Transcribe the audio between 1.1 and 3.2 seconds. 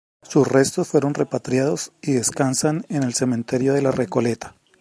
repatriados y descansan en el